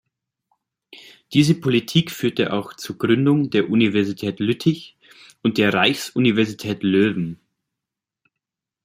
[1.31, 4.97] Diese Politik führte auch zur Gründung der Universität Lüttich
[5.43, 7.39] und der Reichsuniversität Löwen.